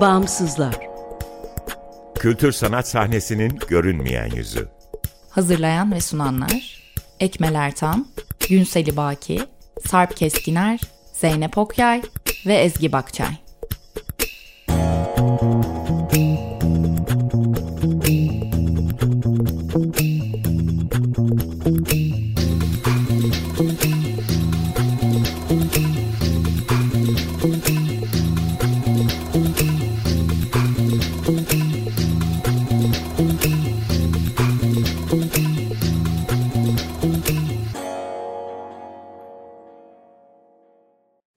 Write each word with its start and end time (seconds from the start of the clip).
Bağımsızlar. 0.00 0.74
Kültür 2.14 2.52
sanat 2.52 2.88
sahnesinin 2.88 3.58
görünmeyen 3.68 4.30
yüzü. 4.30 4.68
Hazırlayan 5.30 5.92
ve 5.92 6.00
sunanlar 6.00 6.82
Ekmel 7.20 7.54
Ertan, 7.54 8.06
Günseli 8.48 8.96
Baki, 8.96 9.42
Sarp 9.86 10.16
Keskiner, 10.16 10.80
Zeynep 11.12 11.58
Okyay 11.58 12.02
ve 12.46 12.54
Ezgi 12.54 12.92
Bakçay. 12.92 13.45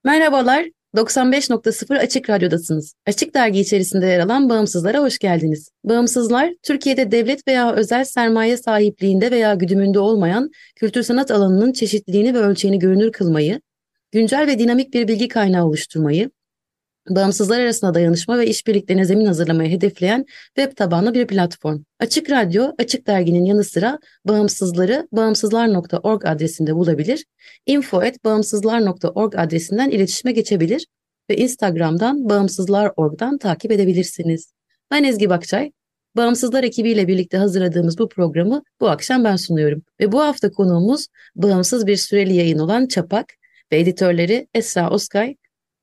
Merhabalar, 0.04 0.66
95.0 0.96 1.98
Açık 1.98 2.30
Radyo'dasınız. 2.30 2.94
Açık 3.06 3.34
Dergi 3.34 3.60
içerisinde 3.60 4.06
yer 4.06 4.20
alan 4.20 4.48
Bağımsızlara 4.48 4.98
hoş 4.98 5.18
geldiniz. 5.18 5.70
Bağımsızlar, 5.84 6.54
Türkiye'de 6.62 7.10
devlet 7.10 7.48
veya 7.48 7.72
özel 7.72 8.04
sermaye 8.04 8.56
sahipliğinde 8.56 9.30
veya 9.30 9.54
güdümünde 9.54 9.98
olmayan 9.98 10.50
kültür 10.76 11.02
sanat 11.02 11.30
alanının 11.30 11.72
çeşitliliğini 11.72 12.34
ve 12.34 12.38
ölçeğini 12.38 12.78
görünür 12.78 13.12
kılmayı, 13.12 13.60
güncel 14.12 14.46
ve 14.46 14.58
dinamik 14.58 14.94
bir 14.94 15.08
bilgi 15.08 15.28
kaynağı 15.28 15.66
oluşturmayı, 15.66 16.30
bağımsızlar 17.08 17.60
arasında 17.60 17.94
dayanışma 17.94 18.38
ve 18.38 18.46
işbirliklerine 18.46 19.04
zemin 19.04 19.26
hazırlamayı 19.26 19.70
hedefleyen 19.70 20.26
web 20.56 20.76
tabanlı 20.76 21.14
bir 21.14 21.26
platform. 21.26 21.82
Açık 21.98 22.30
Radyo, 22.30 22.72
Açık 22.78 23.06
Dergi'nin 23.06 23.44
yanı 23.44 23.64
sıra 23.64 23.98
bağımsızları 24.24 25.08
bağımsızlar.org 25.12 26.24
adresinde 26.24 26.74
bulabilir, 26.74 27.24
info.bağımsızlar.org 27.66 29.34
adresinden 29.36 29.90
iletişime 29.90 30.32
geçebilir 30.32 30.86
ve 31.30 31.36
Instagram'dan 31.36 32.28
bağımsızlar.org'dan 32.28 33.38
takip 33.38 33.72
edebilirsiniz. 33.72 34.52
Ben 34.90 35.04
Ezgi 35.04 35.30
Bakçay, 35.30 35.72
Bağımsızlar 36.16 36.64
ekibiyle 36.64 37.08
birlikte 37.08 37.36
hazırladığımız 37.36 37.98
bu 37.98 38.08
programı 38.08 38.62
bu 38.80 38.88
akşam 38.88 39.24
ben 39.24 39.36
sunuyorum. 39.36 39.82
Ve 40.00 40.12
bu 40.12 40.20
hafta 40.20 40.50
konuğumuz 40.50 41.06
bağımsız 41.36 41.86
bir 41.86 41.96
süreli 41.96 42.34
yayın 42.34 42.58
olan 42.58 42.86
Çapak 42.86 43.26
ve 43.72 43.80
editörleri 43.80 44.48
Esra 44.54 44.90
Oskay 44.90 45.36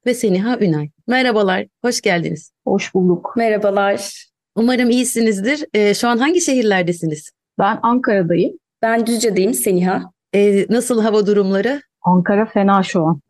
ve 0.08 0.14
Seniha 0.14 0.60
Ünay. 0.60 0.90
Merhabalar, 1.08 1.66
hoş 1.86 2.02
geldiniz. 2.02 2.52
Hoş 2.68 2.94
bulduk. 2.94 3.34
Merhabalar. 3.38 4.28
Umarım 4.56 4.90
iyisinizdir. 4.90 5.66
Ee, 5.74 5.94
şu 5.94 6.08
an 6.08 6.18
hangi 6.18 6.42
şehirlerdesiniz? 6.42 7.32
Ben 7.60 7.80
Ankara'dayım. 7.84 8.58
Ben 8.82 9.08
Düzce'deyim 9.08 9.54
Seniha. 9.54 10.12
Ee, 10.36 10.66
nasıl 10.70 11.02
hava 11.02 11.28
durumları? 11.28 11.82
Ankara 12.02 12.46
fena 12.46 12.84
şu 12.84 13.04
an. 13.04 13.22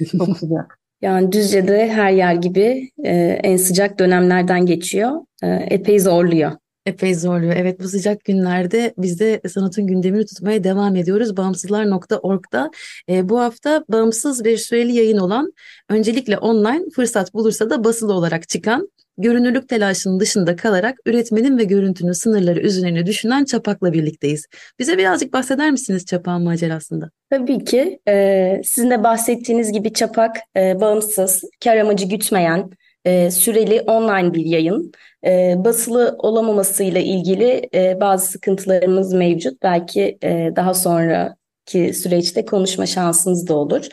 Çok 0.18 0.38
sıcak. 0.38 0.78
Yani 1.02 1.32
Düzce'de 1.32 1.88
her 1.88 2.10
yer 2.10 2.34
gibi 2.34 2.90
e, 3.04 3.14
en 3.42 3.56
sıcak 3.56 3.98
dönemlerden 3.98 4.66
geçiyor. 4.66 5.12
E, 5.42 5.46
epey 5.46 6.00
zorluyor. 6.00 6.52
Epey 6.86 7.14
zorluyor. 7.14 7.54
Evet 7.56 7.80
bu 7.80 7.88
sıcak 7.88 8.24
günlerde 8.24 8.94
biz 8.98 9.20
de 9.20 9.40
sanatın 9.48 9.86
gündemini 9.86 10.26
tutmaya 10.26 10.64
devam 10.64 10.96
ediyoruz. 10.96 11.36
Bağımsızlar.org'da 11.36 12.70
e, 13.08 13.28
bu 13.28 13.40
hafta 13.40 13.84
bağımsız 13.88 14.44
bir 14.44 14.56
süreli 14.56 14.92
yayın 14.92 15.18
olan 15.18 15.52
öncelikle 15.88 16.38
online 16.38 16.84
fırsat 16.94 17.34
bulursa 17.34 17.70
da 17.70 17.84
basılı 17.84 18.12
olarak 18.12 18.48
çıkan 18.48 18.88
görünürlük 19.18 19.68
telaşının 19.68 20.20
dışında 20.20 20.56
kalarak 20.56 20.98
üretmenin 21.06 21.58
ve 21.58 21.64
görüntünün 21.64 22.12
sınırları 22.12 22.60
üzerine 22.60 23.06
düşünen 23.06 23.44
Çapak'la 23.44 23.92
birlikteyiz. 23.92 24.46
Bize 24.78 24.98
birazcık 24.98 25.32
bahseder 25.32 25.70
misiniz 25.70 26.06
Çapak'ın 26.06 26.42
macerasında? 26.42 27.10
Tabii 27.30 27.64
ki. 27.64 28.00
E, 28.08 28.60
sizin 28.64 28.90
de 28.90 29.04
bahsettiğiniz 29.04 29.72
gibi 29.72 29.92
Çapak 29.92 30.36
e, 30.56 30.80
bağımsız, 30.80 31.44
kar 31.64 31.76
amacı 31.76 32.06
gütmeyen, 32.06 32.70
e, 33.06 33.30
süreli 33.30 33.80
online 33.80 34.34
bir 34.34 34.46
yayın. 34.46 34.92
E, 35.26 35.54
basılı 35.64 36.16
olamamasıyla 36.18 37.00
ilgili 37.00 37.68
e, 37.74 38.00
bazı 38.00 38.26
sıkıntılarımız 38.26 39.12
mevcut. 39.12 39.62
Belki 39.62 40.18
e, 40.22 40.52
daha 40.56 40.74
sonraki 40.74 41.94
süreçte 41.94 42.44
konuşma 42.44 42.86
şansımız 42.86 43.48
da 43.48 43.56
olur. 43.56 43.86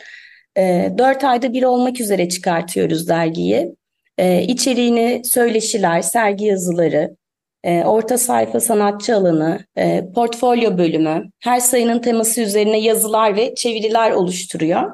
E, 0.56 0.92
4 0.98 1.24
ayda 1.24 1.52
bir 1.52 1.62
olmak 1.62 2.00
üzere 2.00 2.28
çıkartıyoruz 2.28 3.08
dergiyi. 3.08 3.76
E, 4.18 4.42
içeriğini 4.42 5.22
söyleşiler, 5.24 6.02
sergi 6.02 6.44
yazıları, 6.44 7.16
e, 7.64 7.84
orta 7.84 8.18
sayfa 8.18 8.60
sanatçı 8.60 9.16
alanı, 9.16 9.64
e, 9.76 10.12
portfolyo 10.14 10.78
bölümü, 10.78 11.30
her 11.40 11.60
sayının 11.60 11.98
teması 11.98 12.40
üzerine 12.40 12.80
yazılar 12.80 13.36
ve 13.36 13.54
çeviriler 13.54 14.10
oluşturuyor. 14.10 14.92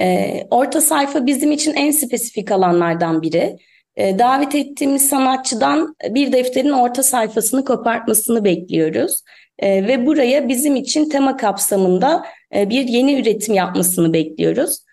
E, 0.00 0.46
orta 0.50 0.80
sayfa 0.80 1.26
bizim 1.26 1.52
için 1.52 1.74
en 1.74 1.90
spesifik 1.90 2.52
alanlardan 2.52 3.22
biri. 3.22 3.56
E, 3.96 4.18
davet 4.18 4.54
ettiğimiz 4.54 5.08
sanatçıdan 5.08 5.96
bir 6.10 6.32
defterin 6.32 6.70
orta 6.70 7.02
sayfasını 7.02 7.64
kopartmasını 7.64 8.44
bekliyoruz. 8.44 9.20
E, 9.58 9.86
ve 9.86 10.06
buraya 10.06 10.48
bizim 10.48 10.76
için 10.76 11.08
tema 11.08 11.36
kapsamında 11.36 12.24
e, 12.54 12.70
bir 12.70 12.88
yeni 12.88 13.20
üretim 13.20 13.54
yapmasını 13.54 14.12
bekliyoruz. 14.12 14.84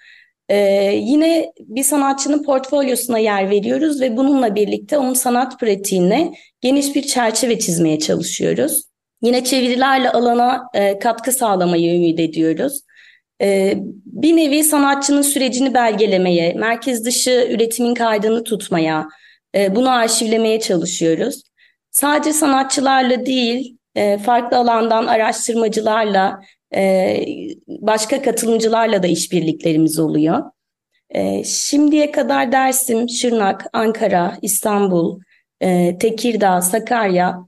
E, 0.50 0.56
yine 0.96 1.52
bir 1.60 1.84
sanatçının 1.84 2.44
portfolyosuna 2.44 3.18
yer 3.18 3.50
veriyoruz 3.50 4.02
ve 4.02 4.18
bununla 4.18 4.56
birlikte 4.56 4.98
onun 4.98 5.14
sanat 5.14 5.60
pratiğine 5.60 6.34
geniş 6.62 6.96
bir 6.96 7.02
çerçeve 7.02 7.60
çizmeye 7.60 8.00
çalışıyoruz. 8.00 8.84
Yine 9.22 9.44
çevirilerle 9.44 10.12
alana 10.12 10.64
e, 10.74 11.00
katkı 11.00 11.32
sağlamayı 11.32 11.96
ümit 11.96 12.20
ediyoruz. 12.20 12.82
Ee, 13.42 13.74
bir 14.06 14.36
nevi 14.36 14.64
sanatçının 14.64 15.22
sürecini 15.22 15.74
belgelemeye, 15.74 16.54
merkez 16.54 17.06
dışı 17.06 17.48
üretimin 17.52 17.94
kaydını 17.94 18.44
tutmaya, 18.44 19.08
e, 19.56 19.76
bunu 19.76 19.90
arşivlemeye 19.90 20.60
çalışıyoruz. 20.60 21.42
Sadece 21.92 22.34
sanatçılarla 22.34 23.26
değil, 23.26 23.78
e, 23.96 24.18
farklı 24.18 24.58
alandan 24.58 25.06
araştırmacılarla, 25.08 26.42
e, 26.76 27.18
başka 27.68 28.22
katılımcılarla 28.22 29.04
da 29.04 29.08
işbirliklerimiz 29.08 30.00
oluyor. 30.00 30.44
Şimdiye 31.46 32.12
kadar 32.12 32.52
Dersim, 32.52 33.10
Şırnak, 33.10 33.66
Ankara, 33.74 34.38
İstanbul, 34.42 35.20
Tekirdağ, 36.00 36.62
Sakarya, 36.62 37.48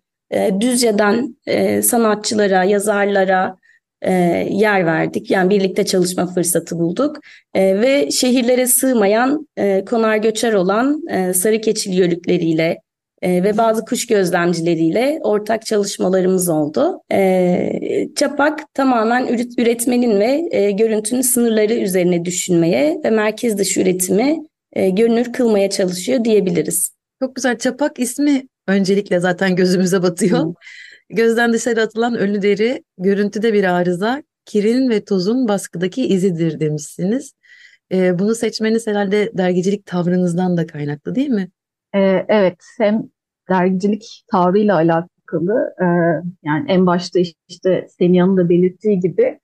Düzce'den 0.59 1.37
sanatçılara, 1.81 2.63
yazarlara, 2.63 3.57
e, 4.03 4.11
yer 4.49 4.85
verdik. 4.85 5.31
Yani 5.31 5.49
birlikte 5.49 5.85
çalışma 5.85 6.27
fırsatı 6.27 6.79
bulduk. 6.79 7.17
E, 7.53 7.81
ve 7.81 8.11
şehirlere 8.11 8.67
sığmayan, 8.67 9.47
e, 9.57 9.85
konar 9.85 10.17
göçer 10.17 10.53
olan 10.53 11.01
e, 11.09 11.33
sarı 11.33 11.61
keçili 11.61 11.95
yörükleriyle 11.95 12.79
e, 13.21 13.43
ve 13.43 13.57
bazı 13.57 13.85
kuş 13.85 14.07
gözlemcileriyle 14.07 15.19
ortak 15.23 15.65
çalışmalarımız 15.65 16.49
oldu. 16.49 17.01
E, 17.11 18.09
Çapak 18.15 18.73
tamamen 18.73 19.27
üretmenin 19.57 20.19
ve 20.19 20.47
e, 20.51 20.71
görüntünün 20.71 21.21
sınırları 21.21 21.73
üzerine 21.73 22.25
düşünmeye 22.25 23.01
ve 23.05 23.09
merkez 23.09 23.57
dışı 23.57 23.81
üretimi 23.81 24.43
e, 24.73 24.89
görünür 24.89 25.33
kılmaya 25.33 25.69
çalışıyor 25.69 26.23
diyebiliriz. 26.23 26.91
Çok 27.21 27.35
güzel. 27.35 27.57
Çapak 27.57 27.99
ismi 27.99 28.47
öncelikle 28.67 29.19
zaten 29.19 29.55
gözümüze 29.55 30.03
batıyor. 30.03 30.53
Gözden 31.13 31.53
dışarı 31.53 31.81
atılan 31.81 32.15
ölü 32.15 32.41
deri 32.41 32.83
görüntüde 32.97 33.53
bir 33.53 33.63
arıza, 33.63 34.23
kirin 34.45 34.89
ve 34.89 35.05
tozun 35.05 35.47
baskıdaki 35.47 36.07
izidir 36.07 36.59
demişsiniz. 36.59 37.33
E, 37.91 38.19
bunu 38.19 38.35
seçmeniz 38.35 38.87
herhalde 38.87 39.31
dergicilik 39.33 39.85
tavrınızdan 39.85 40.57
da 40.57 40.67
kaynaklı 40.67 41.15
değil 41.15 41.29
mi? 41.29 41.49
E, 41.93 42.25
evet, 42.27 42.63
hem 42.77 43.03
dergicilik 43.49 44.23
tavrıyla 44.31 44.75
alakalı, 44.75 45.73
e, 45.81 45.85
yani 46.43 46.65
en 46.71 46.85
başta 46.85 47.19
işte 47.47 47.87
Seniya'nın 47.99 48.37
da 48.37 48.49
belirttiği 48.49 48.99
gibi 48.99 49.39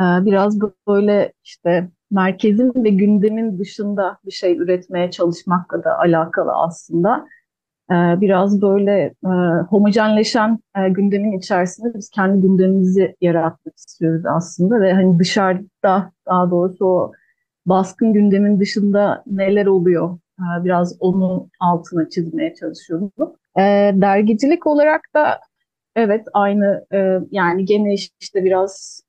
e, 0.00 0.04
biraz 0.24 0.60
böyle 0.88 1.32
işte 1.44 1.88
merkezin 2.10 2.72
ve 2.84 2.88
gündemin 2.88 3.58
dışında 3.58 4.18
bir 4.26 4.32
şey 4.32 4.56
üretmeye 4.56 5.10
çalışmakla 5.10 5.84
da 5.84 5.98
alakalı 5.98 6.52
aslında. 6.52 7.26
Ee, 7.90 8.20
biraz 8.20 8.62
böyle 8.62 9.14
e, 9.24 9.30
homojenleşen 9.68 10.58
e, 10.76 10.88
gündemin 10.88 11.38
içerisinde 11.38 11.94
biz 11.94 12.10
kendi 12.10 12.40
gündemimizi 12.40 13.16
yaratmak 13.20 13.76
istiyoruz 13.76 14.26
aslında 14.26 14.80
ve 14.80 14.92
hani 14.92 15.18
dışarıda 15.18 16.12
daha 16.26 16.50
doğrusu 16.50 16.86
o 16.86 17.12
baskın 17.66 18.12
gündemin 18.12 18.60
dışında 18.60 19.22
neler 19.26 19.66
oluyor 19.66 20.18
e, 20.38 20.64
biraz 20.64 20.96
onun 21.00 21.50
altına 21.60 22.08
çizmeye 22.08 22.54
çalışıyoruz. 22.54 23.10
Dergicilik 23.92 24.66
olarak 24.66 25.00
da 25.14 25.40
evet 25.96 26.26
aynı 26.34 26.86
yani 27.30 27.64
gene 27.64 27.94
işte 28.20 28.44
biraz 28.44 29.02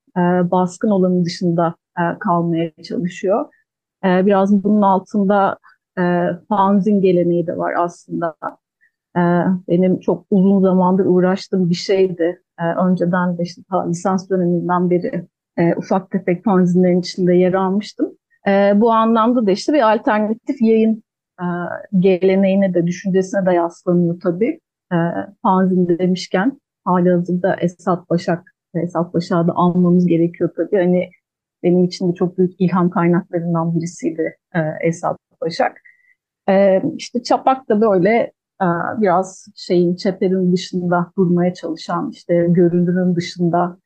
baskın 0.43 0.89
olanın 0.89 1.25
dışında 1.25 1.75
kalmaya 2.19 2.71
çalışıyor. 2.83 3.45
Biraz 4.03 4.63
bunun 4.63 4.81
altında 4.81 5.57
e, 5.99 6.27
fanzin 6.49 7.01
geleneği 7.01 7.47
de 7.47 7.57
var 7.57 7.73
aslında. 7.77 8.35
E, 9.17 9.21
benim 9.67 9.99
çok 9.99 10.25
uzun 10.29 10.61
zamandır 10.61 11.05
uğraştığım 11.05 11.69
bir 11.69 11.75
şeydi. 11.75 12.41
E, 12.59 12.63
önceden 12.63 13.37
de 13.37 13.43
işte 13.43 13.61
lisans 13.87 14.29
döneminden 14.29 14.89
beri 14.89 15.27
e, 15.57 15.75
ufak 15.75 16.11
tefek 16.11 16.43
fanzinlerin 16.43 16.99
içinde 16.99 17.33
yer 17.33 17.53
almıştım. 17.53 18.11
E, 18.47 18.73
bu 18.75 18.91
anlamda 18.91 19.45
da 19.45 19.51
işte 19.51 19.73
bir 19.73 19.93
alternatif 19.93 20.61
yayın 20.61 21.03
e, 21.39 21.45
geleneğine 21.99 22.73
de 22.73 22.87
düşüncesine 22.87 23.45
de 23.45 23.53
yaslanıyor 23.53 24.19
tabii. 24.23 24.59
Fanzin 25.43 25.87
demişken 25.87 26.61
hali 26.85 27.11
hazırda 27.11 27.55
Esat 27.55 28.09
Başak, 28.09 28.43
Esat 28.75 29.13
Başak'ı 29.13 29.47
da 29.47 29.53
almamız 29.55 30.07
gerekiyor 30.07 30.49
tabii. 30.55 30.77
Hani 30.77 31.09
benim 31.63 31.83
için 31.83 32.11
de 32.11 32.15
çok 32.15 32.37
büyük 32.37 32.61
ilham 32.61 32.89
kaynaklarından 32.89 33.75
birisiydi 33.75 34.35
e, 34.55 34.59
Esat 34.87 35.17
Başak. 35.41 35.81
E, 36.49 36.81
işte 36.97 37.23
Çapak 37.23 37.69
da 37.69 37.81
böyle 37.81 38.31
biraz 39.01 39.47
şeyin 39.55 39.95
çeperin 39.95 40.53
dışında 40.53 41.11
durmaya 41.17 41.53
çalışan, 41.53 42.09
işte 42.09 42.47
görünürün 42.49 43.15
dışında 43.15 43.77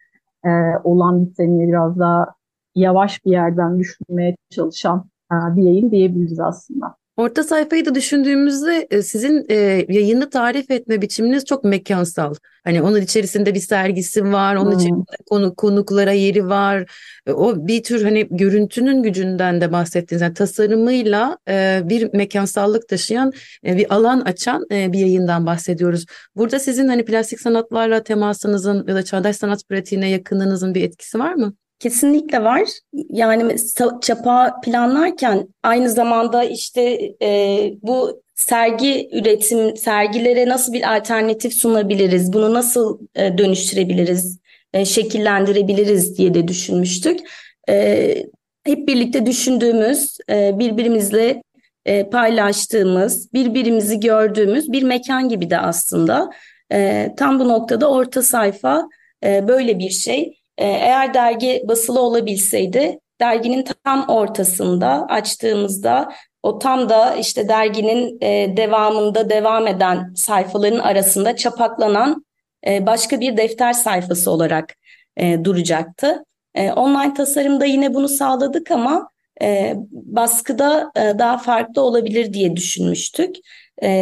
e, 0.46 0.50
olan 0.84 1.26
biteni 1.26 1.68
biraz 1.68 2.00
daha 2.00 2.36
yavaş 2.76 3.26
bir 3.26 3.32
yerden 3.32 3.80
düşünmeye 3.80 4.36
çalışan 4.50 5.10
e, 5.32 5.36
bir 5.56 5.64
yayın 5.64 5.92
diyebiliriz 5.92 6.40
aslında. 6.40 7.01
Orta 7.18 7.44
sayfayı 7.44 7.86
da 7.86 7.96
düşündüğümüzde 7.96 8.88
e, 8.92 9.02
sizin 9.02 9.46
e, 9.50 9.56
yayını 9.90 10.30
tarif 10.30 10.72
etme 10.72 11.02
biçiminiz 11.02 11.46
çok 11.46 11.64
mekansal. 11.64 12.34
Hani 12.64 12.82
onun 12.82 13.02
içerisinde 13.02 13.54
bir 13.54 13.60
sergisi 13.60 14.24
var, 14.32 14.56
onun 14.56 14.72
hmm. 14.72 14.80
içerisinde 14.80 15.18
konu, 15.30 15.56
konuklara 15.56 16.12
yeri 16.12 16.48
var. 16.48 16.92
E, 17.26 17.32
o 17.32 17.68
bir 17.68 17.84
tür 17.84 18.04
hani 18.04 18.28
görüntünün 18.32 19.04
gücünden 19.04 19.62
de 19.62 19.72
bahsettiğiniz 19.72 20.22
yani 20.22 20.34
tasarımıyla 20.34 21.38
e, 21.50 21.82
bir 21.86 22.14
mekansallık 22.14 22.88
taşıyan 22.88 23.32
e, 23.66 23.78
bir 23.78 23.94
alan 23.96 24.22
açan 24.22 24.66
e, 24.72 24.94
bir 24.94 25.00
yayından 25.00 25.46
bahsediyoruz. 25.46 26.06
Burada 26.36 26.60
sizin 26.60 26.88
hani 26.88 27.06
plastik 27.06 27.42
sanatlarla 27.42 28.04
temasınızın 28.04 28.88
ya 28.88 28.96
da 28.96 29.04
çağdaş 29.04 29.36
sanat 29.36 29.70
pratiğine 29.70 30.10
yakınlığınızın 30.10 30.76
bir 30.76 30.84
etkisi 30.84 31.20
var 31.20 31.34
mı? 31.34 31.54
Kesinlikle 31.82 32.44
var. 32.44 32.62
Yani 33.10 33.56
çapa 34.02 34.62
planlarken 34.64 35.48
aynı 35.64 35.90
zamanda 35.90 36.44
işte 36.44 36.82
e, 37.22 37.60
bu 37.82 38.22
sergi 38.36 39.10
üretim, 39.14 39.78
sergilere 39.78 40.50
nasıl 40.50 40.74
bir 40.74 40.96
alternatif 40.96 41.54
sunabiliriz, 41.54 42.34
bunu 42.34 42.54
nasıl 42.54 43.00
e, 43.16 43.38
dönüştürebiliriz, 43.38 44.40
e, 44.74 44.86
şekillendirebiliriz 44.86 46.18
diye 46.18 46.34
de 46.34 46.48
düşünmüştük. 46.48 47.20
E, 47.70 48.16
hep 48.64 48.88
birlikte 48.88 49.26
düşündüğümüz, 49.26 50.18
e, 50.30 50.60
birbirimizle 50.60 51.44
e, 51.86 52.10
paylaştığımız, 52.10 53.34
birbirimizi 53.34 54.00
gördüğümüz 54.00 54.72
bir 54.72 54.84
mekan 54.84 55.30
gibi 55.30 55.50
de 55.50 55.60
aslında. 55.60 56.30
E, 56.74 57.10
tam 57.18 57.40
bu 57.40 57.50
noktada 57.50 57.92
orta 57.92 58.22
sayfa 58.22 58.88
e, 59.26 59.48
böyle 59.48 59.80
bir 59.80 59.90
şey. 59.90 60.41
Ee, 60.58 60.66
eğer 60.66 61.14
dergi 61.14 61.64
basılı 61.68 62.02
olabilseydi 62.02 63.00
derginin 63.22 63.66
tam 63.84 64.10
ortasında 64.10 65.06
açtığımızda 65.10 66.10
o 66.44 66.60
tam 66.60 66.90
da 66.90 67.16
işte 67.16 67.50
derginin 67.50 68.18
e, 68.22 68.58
devamında 68.58 69.30
devam 69.30 69.68
eden 69.68 70.14
sayfaların 70.16 70.80
arasında 70.80 71.36
çapaklanan 71.36 72.26
e, 72.68 72.86
başka 72.86 73.20
bir 73.20 73.38
defter 73.38 73.74
sayfası 73.74 74.32
olarak 74.32 74.76
e, 75.18 75.44
duracaktı. 75.44 76.24
Online 76.76 77.14
tasarımda 77.14 77.66
yine 77.66 77.94
bunu 77.94 78.08
sağladık 78.08 78.72
ama 78.72 79.10
baskıda 79.92 80.92
daha 80.96 81.38
farklı 81.38 81.82
olabilir 81.82 82.34
diye 82.34 82.56
düşünmüştük. 82.56 83.36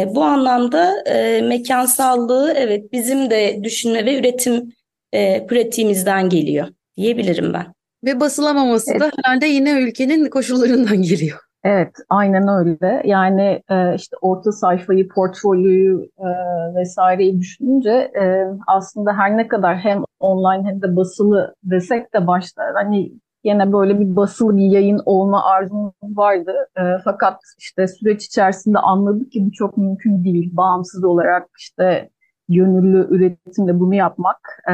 Bu 0.06 0.24
anlamda 0.24 0.94
mekansallığı 1.42 2.52
evet 2.56 2.92
bizim 2.92 3.30
de 3.30 3.60
düşünme 3.62 4.06
ve 4.06 4.18
üretim 4.18 4.72
e, 5.12 5.46
pratiğimizden 5.46 6.28
geliyor 6.28 6.68
diyebilirim 6.96 7.52
ben. 7.52 7.66
Ve 8.04 8.20
basılamaması 8.20 8.90
evet. 8.90 9.00
da 9.00 9.10
herhalde 9.16 9.46
yine 9.46 9.82
ülkenin 9.82 10.30
koşullarından 10.30 11.02
geliyor. 11.02 11.38
Evet, 11.64 11.92
aynen 12.08 12.48
öyle. 12.48 13.02
Yani 13.04 13.62
e, 13.70 13.94
işte 13.94 14.16
orta 14.20 14.52
sayfayı, 14.52 15.08
portfolyoyu 15.08 16.08
e, 16.18 16.28
vesaireyi 16.74 17.40
düşününce 17.40 17.90
e, 17.90 18.46
aslında 18.66 19.12
her 19.12 19.36
ne 19.36 19.48
kadar 19.48 19.76
hem 19.76 20.02
online 20.20 20.68
hem 20.68 20.82
de 20.82 20.96
basılı 20.96 21.54
desek 21.62 22.14
de 22.14 22.26
başta 22.26 22.62
hani 22.74 23.12
yine 23.44 23.72
böyle 23.72 24.00
bir 24.00 24.16
basılı 24.16 24.56
bir 24.56 24.64
yayın 24.64 25.00
olma 25.04 25.44
arzum 25.44 25.92
vardı. 26.02 26.54
E, 26.76 26.82
fakat 27.04 27.40
işte 27.58 27.88
süreç 27.88 28.24
içerisinde 28.24 28.78
anladık 28.78 29.32
ki 29.32 29.46
bu 29.46 29.52
çok 29.52 29.76
mümkün 29.76 30.24
değil. 30.24 30.56
Bağımsız 30.56 31.04
olarak 31.04 31.48
işte 31.58 32.10
gönüllü 32.54 33.06
üretimle 33.10 33.80
bunu 33.80 33.94
yapmak 33.94 34.38
e, 34.68 34.72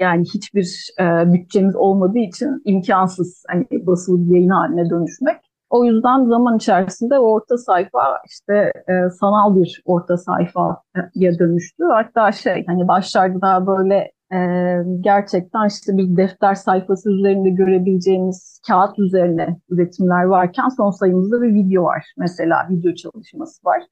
yani 0.00 0.24
hiçbir 0.34 0.94
e, 1.00 1.32
bütçemiz 1.32 1.76
olmadığı 1.76 2.18
için 2.18 2.62
imkansız 2.64 3.44
hani 3.48 3.66
basılı 3.72 4.30
bir 4.30 4.34
yayın 4.34 4.48
haline 4.48 4.90
dönüşmek. 4.90 5.36
O 5.70 5.84
yüzden 5.84 6.24
zaman 6.24 6.56
içerisinde 6.56 7.18
orta 7.18 7.58
sayfa 7.58 8.22
işte 8.26 8.72
e, 8.88 9.10
sanal 9.10 9.56
bir 9.56 9.82
orta 9.84 10.16
sayfaya 10.16 11.38
dönüştü. 11.38 11.84
Hatta 11.84 12.32
şey 12.32 12.64
hani 12.66 12.88
başlarda 12.88 13.40
daha 13.40 13.66
böyle 13.66 14.12
e, 14.32 14.38
gerçekten 15.00 15.68
işte 15.68 15.96
bir 15.96 16.16
defter 16.16 16.54
sayfası 16.54 17.10
üzerinde 17.10 17.50
görebileceğimiz 17.50 18.60
kağıt 18.68 18.98
üzerine 18.98 19.60
üretimler 19.68 20.24
varken 20.24 20.68
son 20.68 20.90
sayımızda 20.90 21.42
bir 21.42 21.54
video 21.54 21.84
var. 21.84 22.04
Mesela 22.16 22.68
video 22.70 22.94
çalışması 22.94 23.66
var. 23.66 23.82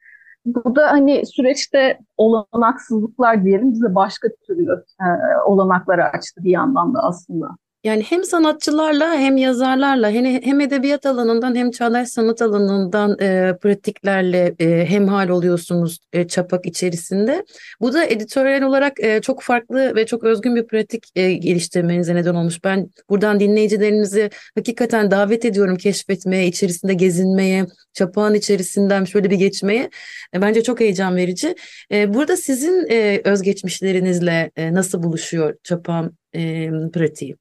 Bu 0.46 0.76
da 0.76 0.93
hani 0.93 1.26
süreçte 1.26 1.98
olanaksızlıklar 2.16 3.44
diyelim 3.44 3.72
bize 3.72 3.94
başka 3.94 4.28
türlü 4.46 4.84
e, 5.00 5.06
olanakları 5.46 6.04
açtı 6.04 6.44
bir 6.44 6.50
yandan 6.50 6.94
da 6.94 7.02
aslında. 7.02 7.48
Yani 7.86 8.02
hem 8.02 8.24
sanatçılarla 8.24 9.14
hem 9.14 9.36
yazarlarla 9.36 10.10
hem, 10.10 10.24
hem 10.24 10.60
edebiyat 10.60 11.06
alanından 11.06 11.54
hem 11.54 11.70
çağdaş 11.70 12.08
sanat 12.08 12.42
alanından 12.42 13.18
e, 13.20 13.56
pratiklerle 13.62 14.54
e, 14.58 14.86
hemhal 14.86 15.28
oluyorsunuz 15.28 15.98
e, 16.12 16.28
çapak 16.28 16.66
içerisinde. 16.66 17.44
Bu 17.80 17.92
da 17.92 18.04
editoryal 18.04 18.62
olarak 18.62 19.00
e, 19.00 19.20
çok 19.20 19.42
farklı 19.42 19.94
ve 19.94 20.06
çok 20.06 20.24
özgün 20.24 20.56
bir 20.56 20.66
pratik 20.66 21.06
e, 21.16 21.32
geliştirmenize 21.32 22.14
neden 22.14 22.34
olmuş. 22.34 22.64
Ben 22.64 22.90
buradan 23.10 23.40
dinleyicilerimizi 23.40 24.30
hakikaten 24.54 25.10
davet 25.10 25.44
ediyorum 25.44 25.76
keşfetmeye, 25.76 26.46
içerisinde 26.46 26.94
gezinmeye, 26.94 27.66
çapağın 27.92 28.34
içerisinden 28.34 29.04
şöyle 29.04 29.30
bir 29.30 29.36
geçmeye. 29.36 29.90
E, 30.34 30.42
bence 30.42 30.62
çok 30.62 30.80
heyecan 30.80 31.16
verici. 31.16 31.54
E, 31.92 32.14
burada 32.14 32.36
sizin 32.36 32.86
e, 32.90 33.20
özgeçmişlerinizle 33.24 34.50
e, 34.56 34.74
nasıl 34.74 35.02
buluşuyor 35.02 35.55
çapağın 35.62 36.19
e, 36.34 36.70
pratiği? 36.93 37.36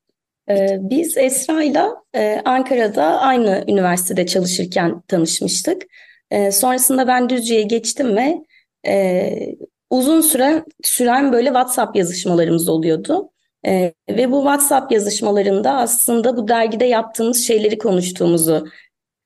Ee, 0.49 0.77
biz 0.81 1.17
Esra'yla 1.17 1.95
e, 2.15 2.41
Ankara'da 2.45 3.19
aynı 3.19 3.63
üniversitede 3.67 4.25
çalışırken 4.25 5.01
tanışmıştık. 5.07 5.81
Ee, 6.31 6.51
sonrasında 6.51 7.07
ben 7.07 7.29
Düzce'ye 7.29 7.61
geçtim 7.61 8.15
ve 8.15 8.37
e, 8.87 9.31
uzun 9.89 10.21
süre 10.21 10.65
süren 10.83 11.33
böyle 11.33 11.47
WhatsApp 11.47 11.95
yazışmalarımız 11.95 12.69
oluyordu. 12.69 13.31
Ee, 13.67 13.93
ve 14.09 14.31
bu 14.31 14.37
WhatsApp 14.39 14.91
yazışmalarında 14.91 15.73
aslında 15.73 16.37
bu 16.37 16.47
dergide 16.47 16.85
yaptığımız 16.85 17.47
şeyleri 17.47 17.77
konuştuğumuzu 17.77 18.67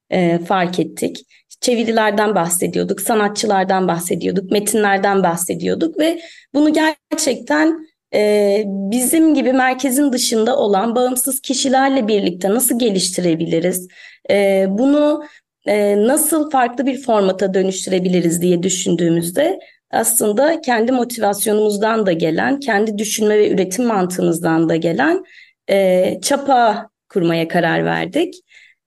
e, 0.10 0.40
fark 0.40 0.80
ettik. 0.80 1.26
Çevirilerden 1.62 2.36
bahsediyorduk, 2.36 3.02
sanatçılardan 3.02 3.88
bahsediyorduk, 3.88 4.52
metinlerden 4.52 5.24
bahsediyorduk 5.24 6.00
ve 6.00 6.22
bunu 6.54 6.74
gerçekten 6.74 7.89
e, 8.14 8.64
bizim 8.66 9.34
gibi 9.34 9.54
merkezin 9.54 10.14
dışında 10.14 10.58
olan 10.58 10.96
bağımsız 10.96 11.40
kişilerle 11.42 12.08
birlikte 12.08 12.50
nasıl 12.50 12.80
geliştirebiliriz? 12.80 13.88
E, 14.32 14.66
bunu 14.70 15.24
e, 15.66 15.98
nasıl 16.08 16.50
farklı 16.50 16.86
bir 16.86 17.02
formata 17.02 17.54
dönüştürebiliriz 17.54 18.42
diye 18.42 18.64
düşündüğümüzde 18.64 19.60
aslında 19.92 20.62
kendi 20.62 20.92
motivasyonumuzdan 20.92 22.06
da 22.06 22.12
gelen, 22.12 22.60
kendi 22.60 22.98
düşünme 22.98 23.38
ve 23.38 23.50
üretim 23.52 23.86
mantığımızdan 23.86 24.70
da 24.70 24.76
gelen 24.76 25.24
e, 25.70 26.20
çapa 26.22 26.90
kurmaya 27.10 27.48
karar 27.48 27.86
verdik. 27.86 28.34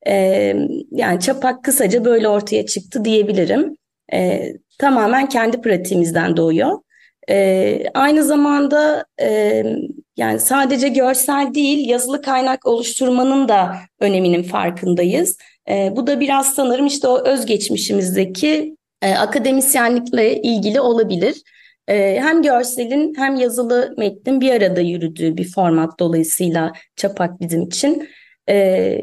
E, 0.07 0.15
yani 0.91 1.21
çapak 1.21 1.65
kısaca 1.65 2.05
böyle 2.05 2.29
ortaya 2.29 2.67
çıktı 2.67 3.05
diyebilirim. 3.05 3.77
Tamamen 4.79 5.29
kendi 5.29 5.61
pratiğimizden 5.61 6.37
doğuyor. 6.37 6.79
E, 7.31 7.85
aynı 7.95 8.25
zamanda 8.25 9.05
e, 9.21 9.63
yani 10.17 10.41
sadece 10.41 10.89
görsel 10.89 11.55
değil 11.55 11.89
yazılı 11.89 12.23
kaynak 12.23 12.67
oluşturmanın 12.67 13.49
da 13.49 13.77
öneminin 14.01 14.43
farkındayız. 14.43 15.37
E, 15.71 15.93
bu 15.97 16.07
da 16.07 16.21
biraz 16.21 16.55
sanırım 16.55 16.87
işte 16.87 17.09
o 17.09 17.25
özgeçmişimizdeki 17.27 18.77
e, 19.03 19.15
akademisyenlikle 19.15 20.43
ilgili 20.43 20.81
olabilir. 20.81 21.43
E, 21.89 22.21
hem 22.21 22.43
görselin 22.43 23.15
hem 23.17 23.37
yazılı 23.37 23.95
metnin 23.99 24.41
bir 24.41 24.51
arada 24.51 24.81
yürüdüğü 24.81 25.37
bir 25.37 25.53
format 25.53 25.99
dolayısıyla 26.01 26.73
çapak 26.97 27.41
bizim 27.41 27.63
için. 27.63 28.09
E, 28.49 28.99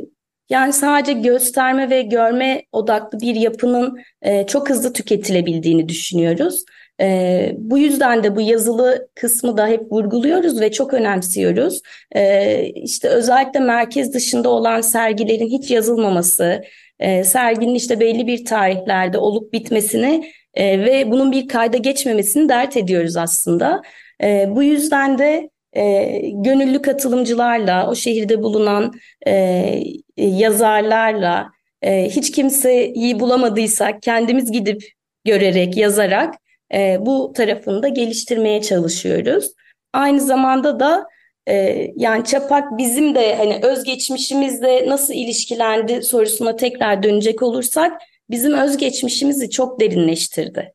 Yani 0.50 0.74
sadece 0.74 1.14
gösterme 1.14 1.90
ve 1.90 2.02
görme 2.02 2.64
odaklı 2.72 3.20
bir 3.20 3.36
yapının 3.36 4.00
e, 4.22 4.48
çok 4.48 4.70
hızlı 4.70 4.94
tüketilebildiğini 4.94 5.90
düşünüyoruz. 5.90 6.64
E, 7.02 7.52
bu 7.58 7.78
yüzden 7.78 8.24
de 8.24 8.36
bu 8.36 8.42
yazılı 8.42 9.10
kısmı 9.16 9.58
da 9.58 9.68
hep 9.68 9.92
vurguluyoruz 9.92 10.62
ve 10.62 10.72
çok 10.72 10.94
önemsiyoruz. 10.94 11.82
E, 12.16 12.66
işte 12.66 13.08
özellikle 13.08 13.60
merkez 13.60 14.14
dışında 14.14 14.50
olan 14.50 14.82
sergilerin 14.82 15.48
hiç 15.48 15.72
yazılmaması, 15.72 16.62
e, 17.00 17.24
serginin 17.24 17.76
işte 17.76 18.00
belli 18.00 18.28
bir 18.28 18.46
tarihlerde 18.46 19.18
olup 19.18 19.54
bitmesini 19.54 20.32
e, 20.54 20.80
ve 20.80 21.12
bunun 21.12 21.32
bir 21.32 21.48
kayda 21.48 21.78
geçmemesini 21.78 22.50
dert 22.50 22.78
ediyoruz 22.78 23.18
aslında. 23.18 23.82
E, 24.24 24.46
bu 24.50 24.64
yüzden 24.64 25.18
de 25.18 25.50
e, 25.74 26.22
gönüllü 26.34 26.82
katılımcılarla, 26.82 27.90
o 27.90 27.96
şehirde 27.96 28.44
bulunan 28.44 28.94
e, 29.28 29.84
yazarlarla, 30.18 31.52
e, 31.82 32.10
hiç 32.10 32.32
kimseyi 32.32 33.20
bulamadıysak 33.20 34.02
kendimiz 34.02 34.52
gidip 34.52 34.84
görerek, 35.26 35.78
yazarak 35.78 36.36
e, 36.74 36.98
bu 37.02 37.34
tarafını 37.34 37.84
da 37.84 37.88
geliştirmeye 37.88 38.62
çalışıyoruz. 38.62 39.52
Aynı 39.94 40.22
zamanda 40.22 40.80
da 40.80 41.08
e, 41.48 41.88
yani 41.96 42.24
Çapak 42.24 42.78
bizim 42.78 43.16
de 43.16 43.36
hani 43.36 43.60
özgeçmişimizle 43.64 44.90
nasıl 44.90 45.14
ilişkilendi 45.14 46.04
sorusuna 46.04 46.56
tekrar 46.56 47.04
dönecek 47.04 47.44
olursak 47.44 48.02
bizim 48.30 48.54
özgeçmişimizi 48.54 49.50
çok 49.50 49.80
derinleştirdi. 49.80 50.74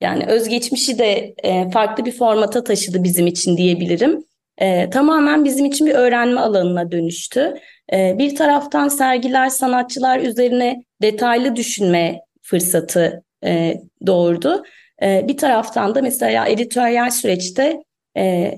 Yani 0.00 0.26
özgeçmişi 0.26 0.98
de 0.98 1.34
e, 1.44 1.70
farklı 1.70 2.04
bir 2.04 2.12
formata 2.12 2.64
taşıdı 2.64 3.04
bizim 3.04 3.26
için 3.26 3.56
diyebilirim. 3.56 4.24
E, 4.58 4.90
tamamen 4.90 5.44
bizim 5.44 5.64
için 5.64 5.86
bir 5.86 5.94
öğrenme 5.94 6.40
alanına 6.40 6.92
dönüştü. 6.92 7.54
E, 7.92 8.18
bir 8.18 8.36
taraftan 8.36 8.88
sergiler 8.88 9.48
sanatçılar 9.48 10.20
üzerine 10.20 10.84
detaylı 11.02 11.56
düşünme 11.56 12.20
fırsatı 12.42 13.22
e, 13.44 13.80
doğurdu. 14.06 14.62
E, 15.02 15.28
bir 15.28 15.36
taraftan 15.36 15.94
da 15.94 16.02
mesela 16.02 16.48
editoryal 16.48 17.10
süreçte 17.10 17.82
e, 18.16 18.54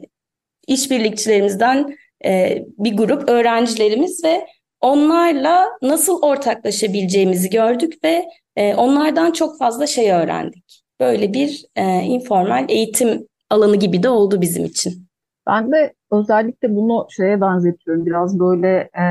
işbirlikçilerimizden 0.66 1.96
e, 2.24 2.64
bir 2.78 2.96
grup 2.96 3.28
öğrencilerimiz 3.28 4.24
ve 4.24 4.46
onlarla 4.80 5.68
nasıl 5.82 6.22
ortaklaşabileceğimizi 6.22 7.50
gördük 7.50 8.04
ve 8.04 8.24
e, 8.56 8.74
onlardan 8.74 9.30
çok 9.30 9.58
fazla 9.58 9.86
şey 9.86 10.12
öğrendik. 10.12 10.82
Böyle 11.00 11.32
bir 11.32 11.64
e, 11.76 11.84
informal 12.00 12.64
eğitim 12.68 13.26
alanı 13.50 13.76
gibi 13.76 14.02
de 14.02 14.08
oldu 14.08 14.40
bizim 14.40 14.64
için. 14.64 15.06
Ben 15.46 15.72
de 15.72 15.94
özellikle 16.12 16.74
bunu 16.74 17.06
şeye 17.10 17.40
benzetiyorum. 17.40 18.06
Biraz 18.06 18.38
böyle 18.38 18.90
e, 18.94 19.02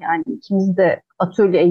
yani 0.00 0.24
ikimiz 0.26 0.76
de 0.76 1.02
atölye 1.18 1.62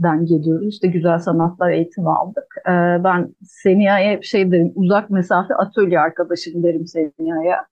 eğitiminden 0.00 0.26
geliyoruz. 0.26 0.68
İşte 0.68 0.88
güzel 0.88 1.18
sanatlar 1.18 1.70
eğitimi 1.70 2.10
aldık. 2.10 2.54
E, 2.66 2.72
ben 3.04 3.34
Seniya'ya 3.44 4.22
şey 4.22 4.52
derim, 4.52 4.72
uzak 4.74 5.10
mesafe 5.10 5.54
atölye 5.54 6.00
arkadaşım 6.00 6.62
derim 6.62 6.86
Seniya'ya. 6.86 7.66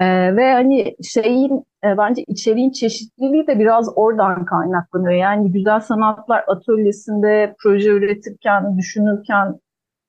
E, 0.00 0.36
ve 0.36 0.52
hani 0.52 0.94
şeyin 1.02 1.64
e, 1.84 1.98
bence 1.98 2.22
içeriğin 2.26 2.70
çeşitliliği 2.70 3.46
de 3.46 3.58
biraz 3.58 3.88
oradan 3.96 4.44
kaynaklanıyor. 4.44 5.12
Yani 5.12 5.52
güzel 5.52 5.80
sanatlar 5.80 6.44
atölyesinde 6.46 7.54
proje 7.62 7.90
üretirken, 7.90 8.78
düşünürken 8.78 9.60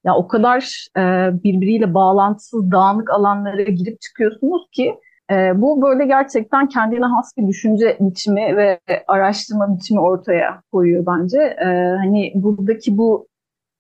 ya 0.04 0.16
o 0.16 0.28
kadar 0.28 0.88
e, 0.98 1.02
birbiriyle 1.44 1.94
bağlantısız, 1.94 2.72
dağınık 2.72 3.10
alanlara 3.10 3.62
girip 3.62 4.02
çıkıyorsunuz 4.02 4.62
ki 4.72 4.96
e, 5.32 5.62
bu 5.62 5.82
böyle 5.82 6.06
gerçekten 6.06 6.68
kendine 6.68 7.06
has 7.06 7.38
bir 7.38 7.48
düşünce 7.48 7.98
biçimi 8.00 8.58
ve 8.58 8.80
araştırma 9.08 9.78
biçimi 9.78 10.00
ortaya 10.00 10.62
koyuyor 10.72 11.06
bence. 11.06 11.40
E, 11.40 11.66
hani 11.98 12.32
buradaki 12.36 12.98
bu 12.98 13.28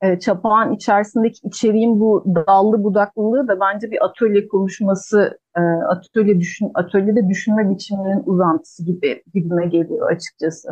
e, 0.01 0.19
çapağın 0.19 0.73
içerisindeki 0.73 1.47
içeriğin 1.47 1.99
bu 1.99 2.23
dallı 2.35 2.83
budaklılığı 2.83 3.47
da 3.47 3.59
bence 3.59 3.91
bir 3.91 4.05
atölye 4.05 4.47
konuşması, 4.47 5.39
e, 5.57 5.61
atölye 5.61 6.39
düşün, 6.39 6.71
atölyede 6.73 7.29
düşünme 7.29 7.69
biçimlerinin 7.69 8.23
uzantısı 8.25 8.85
gibi 8.85 9.23
gibime 9.33 9.65
geliyor 9.65 10.11
açıkçası. 10.11 10.69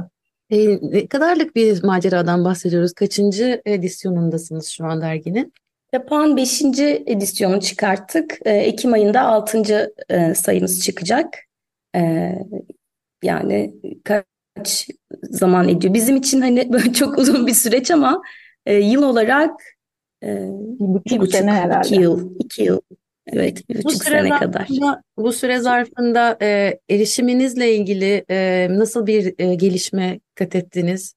E, 0.50 0.58
ne 0.82 1.08
kadarlık 1.08 1.56
bir 1.56 1.84
maceradan 1.84 2.46
bahsediyoruz? 2.46 2.94
Kaçıncı 2.94 3.62
edisyonundasınız 3.66 4.68
şu 4.68 4.86
an 4.86 5.02
derginin? 5.02 5.54
Japan 5.94 6.38
5. 6.38 6.62
edisyonu 7.06 7.62
çıkarttık. 7.62 8.40
E, 8.46 8.52
Ekim 8.52 8.94
ayında 8.94 9.22
6. 9.22 9.94
E, 10.10 10.34
sayımız 10.34 10.84
çıkacak. 10.84 11.34
E, 11.96 12.32
yani 13.24 13.74
kaç 14.04 14.88
zaman 15.24 15.70
ediyor? 15.70 15.94
Bizim 15.94 16.16
için 16.16 16.42
hani 16.42 16.70
böyle 16.74 16.94
çok 16.94 17.18
uzun 17.18 17.48
bir 17.48 17.54
süreç 17.54 17.92
ama 17.92 18.22
e, 18.66 18.76
yıl 18.76 19.04
olarak 19.04 19.62
e, 20.24 20.28
bir 20.52 20.88
buçuk, 20.88 21.06
bir 21.06 21.20
buçuk 21.20 21.36
sene 21.36 21.52
herhalde. 21.52 21.88
iki 21.88 22.02
yıl, 22.02 22.36
iki 22.40 22.64
yıl 22.64 22.80
Evet, 23.34 23.70
bir 23.70 23.84
buçuk 23.84 24.04
sene 24.04 24.30
kadar. 24.30 24.68
Bu 25.18 25.34
süre 25.34 25.60
zarfında 25.60 26.38
e, 26.42 26.80
erişiminizle 26.90 27.76
ilgili 27.76 28.26
e, 28.30 28.68
nasıl 28.70 29.08
bir 29.08 29.34
e, 29.40 29.56
gelişme 29.56 30.20
kat 30.36 30.56
ettiniz? 30.56 31.14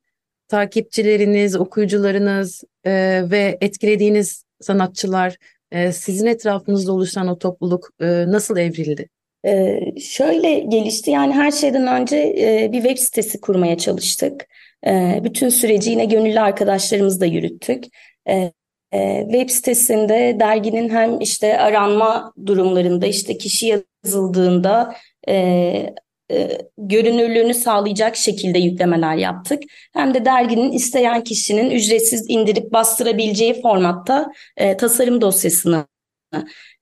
Takipçileriniz, 0.49 1.57
okuyucularınız 1.57 2.65
e, 2.85 2.91
ve 3.31 3.59
etkilediğiniz 3.61 4.45
sanatçılar, 4.61 5.37
e, 5.73 5.93
sizin 5.93 6.27
etrafınızda 6.27 6.93
oluşan 6.93 7.29
o 7.29 7.39
topluluk 7.39 7.91
e, 8.01 8.07
nasıl 8.07 8.57
evrildi? 8.57 9.09
Ee, 9.47 9.81
şöyle 10.01 10.59
gelişti 10.59 11.11
yani 11.11 11.33
her 11.33 11.51
şeyden 11.51 11.87
önce 12.01 12.17
e, 12.17 12.73
bir 12.73 12.83
web 12.83 12.99
sitesi 12.99 13.41
kurmaya 13.41 13.79
çalıştık. 13.79 14.47
E, 14.87 15.21
bütün 15.25 15.49
süreci 15.49 15.91
yine 15.91 16.05
gönüllü 16.05 16.41
arkadaşlarımızla 16.41 17.27
yürüttük. 17.27 17.85
E, 18.29 18.53
e, 18.93 19.23
web 19.33 19.51
sitesinde 19.51 20.37
derginin 20.41 20.89
hem 20.89 21.21
işte 21.21 21.59
aranma 21.59 22.33
durumlarında 22.47 23.07
işte 23.07 23.39
kişi 23.39 23.83
yazıldığında 24.05 24.95
e, 25.29 25.95
e, 26.31 26.59
görünürlüğünü 26.79 27.55
sağlayacak 27.55 28.17
şekilde 28.17 28.59
yüklemeler 28.59 29.17
yaptık. 29.17 29.63
Hem 29.93 30.15
de 30.15 30.25
derginin 30.25 30.73
isteyen 30.73 31.25
kişinin 31.25 31.71
ücretsiz 31.71 32.25
indirip 32.29 32.73
bastırabileceği 32.73 33.63
formatta 33.63 34.33
e, 34.57 34.77
tasarım 34.77 35.21
dosyasını 35.21 35.87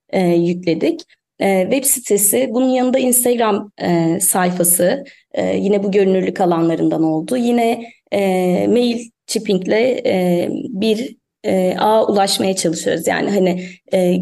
e, 0.09 0.27
yükledik. 0.27 1.01
E, 1.39 1.61
web 1.61 1.83
sitesi, 1.83 2.47
bunun 2.51 2.69
yanında 2.69 2.99
Instagram 2.99 3.71
e, 3.81 4.19
sayfası 4.19 5.03
e, 5.33 5.57
yine 5.57 5.83
bu 5.83 5.91
görünürlük 5.91 6.41
alanlarından 6.41 7.03
oldu. 7.03 7.37
Yine 7.37 7.83
e, 8.11 8.67
mail 8.67 9.09
chippingle 9.27 10.01
e, 10.05 10.49
bir 10.51 11.17
e, 11.43 11.75
ağa 11.77 12.07
ulaşmaya 12.07 12.55
çalışıyoruz. 12.55 13.07
Yani 13.07 13.29
hani 13.29 13.65
e, 13.93 14.17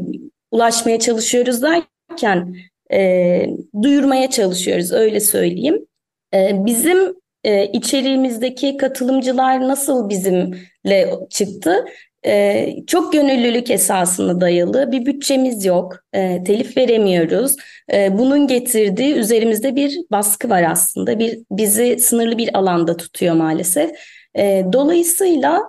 ulaşmaya 0.51 1.00
çalışıyoruz 1.00 1.62
derken 1.62 2.55
e, 2.94 3.48
duyurmaya 3.82 4.29
çalışıyoruz 4.29 4.91
öyle 4.91 5.20
söyleyeyim. 5.20 5.86
E, 6.34 6.65
bizim 6.65 6.98
e, 7.44 7.65
içeriğimizdeki 7.65 8.77
katılımcılar 8.77 9.67
nasıl 9.67 10.10
bizimle 10.10 11.10
çıktı? 11.29 11.86
E, 12.25 12.74
çok 12.88 13.13
gönüllülük 13.13 13.72
esasına 13.72 14.41
dayalı 14.41 14.91
bir 14.91 15.06
bütçemiz 15.06 15.65
yok, 15.65 16.00
e, 16.13 16.44
telif 16.44 16.77
veremiyoruz. 16.77 17.56
E, 17.94 18.17
bunun 18.17 18.48
getirdiği 18.48 19.13
üzerimizde 19.13 19.75
bir 19.75 20.00
baskı 20.12 20.50
var 20.50 20.63
aslında, 20.63 21.20
bir 21.20 21.39
bizi 21.51 22.00
sınırlı 22.00 22.38
bir 22.38 22.58
alanda 22.58 22.98
tutuyor 22.98 23.36
maalesef. 23.36 23.91
E, 24.38 24.65
dolayısıyla 24.74 25.62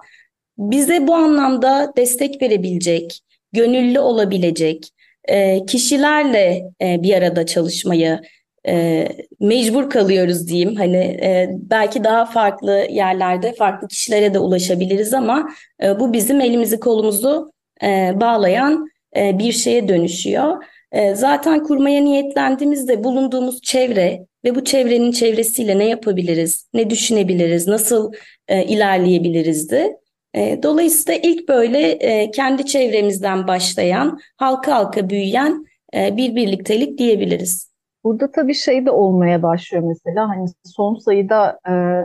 bize 0.58 1.06
bu 1.06 1.14
anlamda 1.14 1.92
destek 1.96 2.42
verebilecek, 2.42 3.20
gönüllü 3.52 4.00
olabilecek 4.00 4.88
e, 5.28 5.66
kişilerle 5.66 6.62
e, 6.82 7.02
bir 7.02 7.14
arada 7.14 7.46
çalışmayı 7.46 8.20
e, 8.68 9.08
mecbur 9.40 9.90
kalıyoruz 9.90 10.48
diyeyim. 10.48 10.74
Hani 10.74 10.96
e, 10.96 11.50
belki 11.52 12.04
daha 12.04 12.26
farklı 12.26 12.86
yerlerde 12.90 13.52
farklı 13.52 13.88
kişilere 13.88 14.34
de 14.34 14.38
ulaşabiliriz 14.38 15.14
ama 15.14 15.48
e, 15.82 16.00
bu 16.00 16.12
bizim 16.12 16.40
elimizi 16.40 16.80
kolumuzu 16.80 17.52
e, 17.82 18.12
bağlayan 18.20 18.88
e, 19.16 19.38
bir 19.38 19.52
şeye 19.52 19.88
dönüşüyor. 19.88 20.64
E, 20.92 21.14
zaten 21.14 21.64
kurmaya 21.64 22.00
niyetlendiğimizde 22.00 23.04
bulunduğumuz 23.04 23.62
çevre 23.62 24.26
ve 24.44 24.54
bu 24.54 24.64
çevrenin 24.64 25.12
çevresiyle 25.12 25.78
ne 25.78 25.84
yapabiliriz, 25.84 26.68
ne 26.74 26.90
düşünebiliriz, 26.90 27.66
nasıl 27.66 28.12
e, 28.48 28.64
ilerleyebilirizdi. 28.64 29.96
E, 30.34 30.62
dolayısıyla 30.62 31.20
ilk 31.22 31.48
böyle 31.48 31.90
e, 31.90 32.30
kendi 32.30 32.66
çevremizden 32.66 33.48
başlayan, 33.48 34.18
halka 34.36 34.74
halka 34.74 35.10
büyüyen 35.10 35.66
e, 35.94 36.16
bir 36.16 36.36
birliktelik 36.36 36.98
diyebiliriz. 36.98 37.72
Burada 38.04 38.30
tabii 38.30 38.54
şey 38.54 38.86
de 38.86 38.90
olmaya 38.90 39.42
başlıyor 39.42 39.84
mesela 39.84 40.28
hani 40.28 40.46
son 40.64 40.94
sayıda 40.94 41.58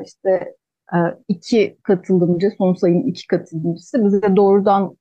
işte 0.06 0.56
iki 1.28 1.78
katılımcı, 1.84 2.52
son 2.58 2.74
sayının 2.74 3.08
iki 3.08 3.28
katılımcısı 3.28 4.06
bize 4.06 4.36
doğrudan 4.36 4.98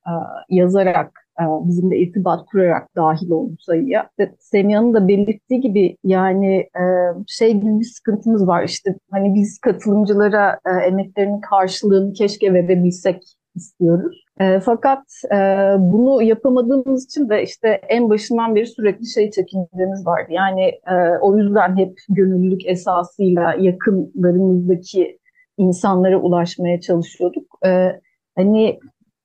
yazarak 0.49 1.22
bizimle 1.41 1.99
irtibat 1.99 2.47
kurarak 2.47 2.97
dahil 2.97 3.31
oldu 3.31 3.57
sayıya. 3.61 4.11
Semiha'nın 4.39 4.95
da 4.95 5.09
belirttiği 5.09 5.61
gibi 5.61 5.97
yani 6.05 6.57
e, 6.57 6.85
şey 7.27 7.53
gibi 7.53 7.81
bir 7.81 7.85
sıkıntımız 7.85 8.47
var 8.47 8.65
işte 8.65 8.95
hani 9.11 9.35
biz 9.35 9.59
katılımcılara 9.59 10.59
e, 10.67 10.71
emeklerinin 10.71 11.41
karşılığını 11.41 12.13
keşke 12.13 12.55
verebilsek 12.55 13.23
istiyoruz. 13.55 14.25
E, 14.41 14.61
fakat 14.61 15.03
e, 15.33 15.37
bunu 15.79 16.23
yapamadığımız 16.23 17.05
için 17.05 17.29
de 17.29 17.43
işte 17.43 17.69
en 17.69 18.11
başından 18.11 18.55
beri 18.55 18.67
sürekli 18.67 19.07
şey 19.07 19.31
çekincemiz 19.31 20.07
vardı. 20.07 20.29
Yani 20.31 20.63
e, 20.65 21.19
o 21.21 21.39
yüzden 21.39 21.77
hep 21.77 21.99
gönüllülük 22.09 22.67
esasıyla 22.67 23.55
yakınlarımızdaki 23.59 25.19
insanlara 25.59 26.17
ulaşmaya 26.21 26.81
çalışıyorduk. 26.81 27.59
E, 27.67 28.01
hani 28.37 28.79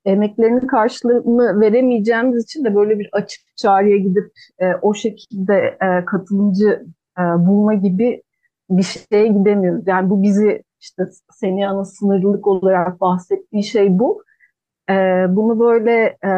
emeklerinin 0.08 0.68
karşılığını 0.68 1.62
veremeyeceğimiz 1.62 2.44
için 2.44 2.66
de 2.66 2.76
böyle 2.76 3.00
bir 3.00 3.10
açık 3.12 3.42
çağrıya 3.58 3.98
gidip 3.98 4.32
e, 4.60 4.66
o 4.82 4.94
şekilde 4.94 5.78
e, 5.82 6.06
katılımcı 6.06 6.86
e, 7.20 7.22
bulma 7.22 7.74
gibi 7.74 8.24
bir 8.70 8.84
şeye 8.84 9.28
gidemiyoruz. 9.28 9.88
Yani 9.88 10.10
bu 10.10 10.24
bizi 10.24 10.64
işte 10.80 11.04
Seniha'nın 11.32 11.84
sınırlılık 11.84 12.48
olarak 12.48 13.02
bahsettiği 13.02 13.64
şey 13.64 14.00
bu. 14.00 14.24
E, 14.90 14.94
bunu 15.30 15.60
böyle 15.60 16.18
e, 16.24 16.30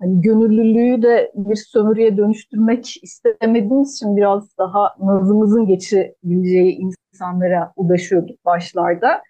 hani 0.00 0.20
gönüllülüğü 0.20 1.02
de 1.02 1.32
bir 1.34 1.56
sömürüye 1.56 2.16
dönüştürmek 2.16 2.94
istemediğimiz 3.02 3.94
için 3.94 4.16
biraz 4.16 4.58
daha 4.58 4.96
nazımızın 5.00 5.66
geçebileceği 5.66 6.76
insanlara 6.76 7.72
ulaşıyorduk 7.76 8.44
başlarda. 8.44 9.22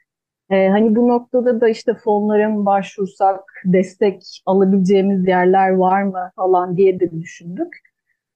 Ee, 0.50 0.68
hani 0.68 0.96
bu 0.96 1.08
noktada 1.08 1.60
da 1.60 1.68
işte 1.68 1.94
fonlara 1.94 2.48
mı 2.48 2.66
başvursak, 2.66 3.40
destek 3.64 4.42
alabileceğimiz 4.46 5.28
yerler 5.28 5.70
var 5.70 6.02
mı 6.02 6.30
falan 6.36 6.76
diye 6.76 7.00
de 7.00 7.10
düşündük. 7.10 7.88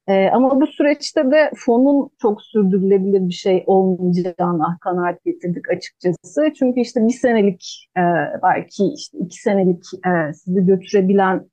Ee, 0.09 0.29
ama 0.29 0.61
bu 0.61 0.67
süreçte 0.67 1.31
de 1.31 1.51
fonun 1.57 2.11
çok 2.23 2.43
sürdürülebilir 2.43 3.29
bir 3.29 3.33
şey 3.33 3.65
olmayacağına 3.67 4.79
kanaat 4.81 5.25
getirdik 5.25 5.71
açıkçası. 5.71 6.53
Çünkü 6.59 6.81
işte 6.81 7.07
bir 7.07 7.13
senelik 7.13 7.89
e, 7.97 8.03
belki 8.43 8.85
işte 8.97 9.19
iki 9.19 9.43
senelik 9.43 9.85
e, 10.07 10.33
sizi 10.33 10.67
götürebilen 10.67 11.51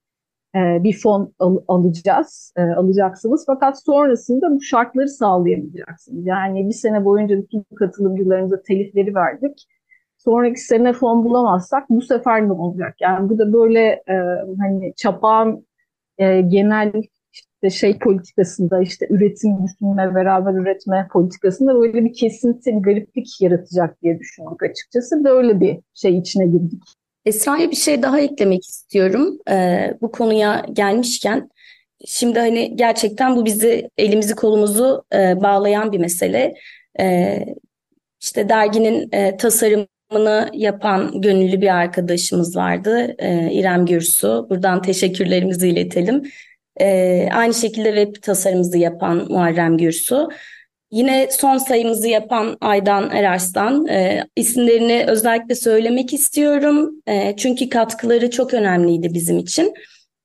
e, 0.56 0.84
bir 0.84 1.00
fon 1.04 1.34
al, 1.40 1.58
alacağız, 1.68 2.54
e, 2.58 2.62
alacaksınız. 2.62 3.44
Fakat 3.48 3.84
sonrasında 3.84 4.52
bu 4.52 4.62
şartları 4.62 5.10
sağlayamayacaksınız. 5.10 6.26
Yani 6.26 6.68
bir 6.68 6.74
sene 6.74 7.06
boyunca 7.06 7.38
bütün 7.38 7.66
katılımcılarımıza 7.76 8.62
telifleri 8.62 9.16
verdik 9.16 9.68
sonraki 10.20 10.60
sene 10.60 10.94
fon 10.94 11.24
bulamazsak 11.24 11.90
bu 11.90 12.02
sefer 12.02 12.48
ne 12.48 12.52
olacak? 12.52 12.96
Yani 13.02 13.30
bu 13.30 13.40
da 13.40 13.54
böyle 13.54 13.82
e, 14.10 14.16
hani 14.60 14.94
çapağın 14.96 15.68
e, 16.18 16.42
genel 16.42 16.92
işte 17.34 17.70
şey 17.70 18.00
politikasında 18.00 18.82
işte 18.82 19.08
üretim 19.10 19.64
düşünme, 19.64 20.16
beraber 20.16 20.54
üretme 20.54 21.08
politikasında 21.14 21.76
böyle 21.76 22.06
bir 22.06 22.14
kesinti, 22.14 22.72
bir 22.72 22.80
gariplik 22.80 23.42
yaratacak 23.42 24.02
diye 24.02 24.20
düşündük 24.20 24.64
açıkçası. 24.64 25.24
Böyle 25.24 25.60
bir 25.60 25.80
şey 25.94 26.18
içine 26.18 26.46
girdik. 26.46 26.84
Esra'ya 27.26 27.72
bir 27.72 27.76
şey 27.76 28.02
daha 28.02 28.20
eklemek 28.20 28.66
istiyorum. 28.66 29.38
Ee, 29.50 29.98
bu 30.02 30.12
konuya 30.12 30.66
gelmişken 30.74 31.50
şimdi 32.06 32.40
hani 32.40 32.76
gerçekten 32.76 33.36
bu 33.36 33.46
bizi 33.46 33.90
elimizi 33.98 34.36
kolumuzu 34.36 35.04
e, 35.14 35.42
bağlayan 35.42 35.92
bir 35.92 36.00
mesele. 36.00 36.54
E, 37.00 37.38
işte 38.22 38.50
derginin 38.50 39.10
e, 39.12 39.38
tasarım 39.38 39.88
tasarımını 40.10 40.50
yapan 40.54 41.22
gönüllü 41.22 41.62
bir 41.62 41.76
arkadaşımız 41.76 42.56
vardı. 42.56 43.16
E, 43.20 43.52
İrem 43.52 43.86
Gürsu. 43.86 44.48
Buradan 44.50 44.82
teşekkürlerimizi 44.82 45.70
iletelim. 45.70 46.32
E, 46.82 47.30
aynı 47.34 47.54
şekilde 47.54 48.06
web 48.06 48.24
tasarımımızı 48.24 48.78
yapan 48.78 49.26
Muharrem 49.30 49.78
Gürsu. 49.78 50.30
Yine 50.92 51.28
son 51.32 51.58
sayımızı 51.58 52.08
yapan 52.08 52.58
Aydan 52.62 53.12
Erarslan. 53.12 53.88
E, 53.88 54.24
isimlerini 54.36 55.06
özellikle 55.08 55.56
söylemek 55.56 56.14
istiyorum. 56.14 56.92
E, 57.08 57.36
çünkü 57.38 57.70
katkıları 57.70 58.30
çok 58.30 58.54
önemliydi 58.54 59.14
bizim 59.14 59.38
için. 59.38 59.74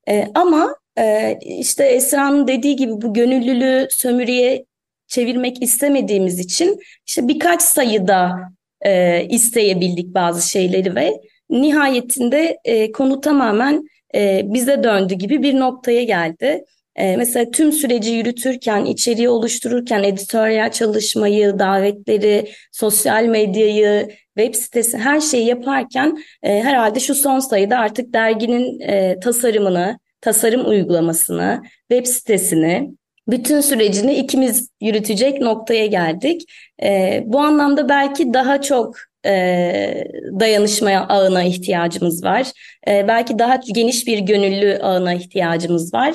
E, 0.09 0.29
ama 0.35 0.77
e, 0.99 1.39
işte 1.59 1.85
Esra'nın 1.85 2.49
dediği 2.49 2.77
gibi 2.77 2.93
bu 2.93 3.15
gönüllülüğü 3.15 3.89
sömürüye 3.91 4.65
çevirmek 5.07 5.63
istemediğimiz 5.63 6.39
için 6.39 6.81
işte 7.07 7.29
birkaç 7.29 7.63
sayıda 7.63 8.55
e, 8.85 9.25
isteyebildik 9.31 10.15
bazı 10.15 10.51
şeyleri 10.51 10.95
ve 10.95 11.21
nihayetinde 11.51 12.59
e, 12.65 12.93
konu 12.93 13.21
tamamen 13.21 13.89
e, 14.15 14.43
bize 14.45 14.83
döndü 14.83 15.15
gibi 15.15 15.43
bir 15.43 15.61
noktaya 15.61 16.03
geldi. 16.03 16.65
E, 16.97 17.17
mesela 17.17 17.51
tüm 17.51 17.73
süreci 17.73 18.11
yürütürken, 18.11 18.85
içeriği 18.85 19.29
oluştururken, 19.29 20.03
editoryal 20.03 20.71
çalışmayı, 20.71 21.59
davetleri, 21.59 22.51
sosyal 22.73 23.25
medyayı, 23.25 24.09
web 24.39 24.55
sitesi 24.55 24.99
her 24.99 25.21
şeyi 25.21 25.47
yaparken 25.47 26.19
e, 26.43 26.63
herhalde 26.63 27.01
şu 27.01 27.15
son 27.15 27.39
sayıda 27.39 27.79
artık 27.79 28.13
derginin 28.13 28.81
e, 28.81 29.21
tasarımını, 29.21 29.99
tasarım 30.21 30.69
uygulamasını, 30.69 31.63
web 31.91 32.07
sitesini, 32.07 32.91
bütün 33.29 33.61
sürecini 33.61 34.15
ikimiz 34.15 34.69
yürütecek 34.81 35.41
noktaya 35.41 35.87
geldik. 35.87 36.43
E, 36.83 37.23
bu 37.27 37.41
anlamda 37.41 37.89
belki 37.89 38.35
daha 38.35 38.63
çok 38.63 38.97
e, 39.27 40.05
dayanışmaya 40.41 41.07
ağına 41.09 41.43
ihtiyacımız 41.43 42.25
var. 42.25 42.47
E, 42.89 43.09
belki 43.09 43.39
daha 43.39 43.61
geniş 43.75 44.07
bir 44.07 44.19
gönüllü 44.19 44.79
ağına 44.83 45.15
ihtiyacımız 45.15 45.95
var. 45.95 46.15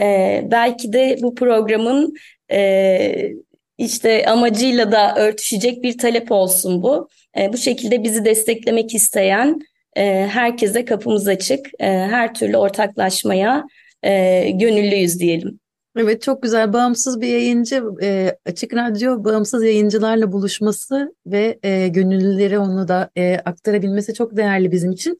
E, 0.00 0.40
belki 0.50 0.92
de 0.92 1.18
bu 1.22 1.34
programın 1.34 2.14
e, 2.52 3.32
işte 3.78 4.26
amacıyla 4.26 4.92
da 4.92 5.14
örtüşecek 5.16 5.82
bir 5.82 5.98
talep 5.98 6.32
olsun 6.32 6.82
bu. 6.82 7.08
E, 7.38 7.52
bu 7.52 7.56
şekilde 7.56 8.04
bizi 8.04 8.24
desteklemek 8.24 8.94
isteyen 8.94 9.60
e, 9.96 10.26
herkese 10.32 10.84
kapımız 10.84 11.28
açık. 11.28 11.66
E, 11.80 11.86
her 11.86 12.34
türlü 12.34 12.56
ortaklaşmaya 12.56 13.64
e, 14.02 14.50
gönüllüyüz 14.50 15.20
diyelim. 15.20 15.60
Evet 15.96 16.22
çok 16.22 16.42
güzel 16.42 16.72
bağımsız 16.72 17.20
bir 17.20 17.28
yayıncı 17.28 17.84
e, 18.02 18.38
Açık 18.46 18.74
Radyo 18.74 19.24
bağımsız 19.24 19.64
yayıncılarla 19.64 20.32
buluşması 20.32 21.14
ve 21.26 21.58
e, 21.62 21.88
gönüllülere 21.88 22.58
onu 22.58 22.88
da 22.88 23.10
e, 23.16 23.36
aktarabilmesi 23.44 24.14
çok 24.14 24.36
değerli 24.36 24.72
bizim 24.72 24.90
için. 24.92 25.18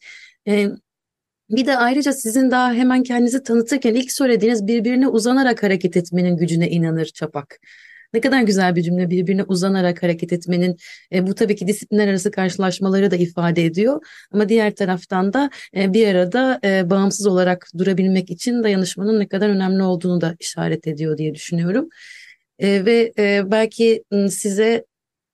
E, 0.49 0.67
bir 1.51 1.67
de 1.67 1.77
ayrıca 1.77 2.13
sizin 2.13 2.51
daha 2.51 2.73
hemen 2.73 3.03
kendinizi 3.03 3.43
tanıtırken 3.43 3.95
ilk 3.95 4.13
söylediğiniz 4.13 4.67
birbirine 4.67 5.09
uzanarak 5.09 5.63
hareket 5.63 5.97
etmenin 5.97 6.37
gücüne 6.37 6.71
inanır 6.71 7.05
Çapak. 7.05 7.61
Ne 8.15 8.21
kadar 8.21 8.43
güzel 8.43 8.77
bir 8.77 8.83
cümle 8.83 9.11
birbirine 9.11 9.43
uzanarak 9.43 10.03
hareket 10.03 10.33
etmenin 10.33 10.77
e, 11.13 11.27
bu 11.27 11.35
tabii 11.35 11.57
ki 11.57 11.67
disiplinler 11.67 12.09
arası 12.09 12.31
karşılaşmaları 12.31 13.11
da 13.11 13.17
ifade 13.17 13.65
ediyor. 13.65 14.01
Ama 14.33 14.49
diğer 14.49 14.75
taraftan 14.75 15.33
da 15.33 15.51
e, 15.77 15.93
bir 15.93 16.07
arada 16.09 16.61
e, 16.65 16.91
bağımsız 16.91 17.27
olarak 17.27 17.67
durabilmek 17.79 18.31
için 18.31 18.63
dayanışmanın 18.63 19.21
ne 19.21 19.29
kadar 19.29 19.49
önemli 19.49 19.83
olduğunu 19.83 20.21
da 20.21 20.37
işaret 20.41 20.87
ediyor 20.87 21.19
diye 21.19 21.35
düşünüyorum. 21.35 21.89
E, 22.59 22.85
ve 22.85 23.13
e, 23.19 23.51
belki 23.51 24.05
size 24.31 24.85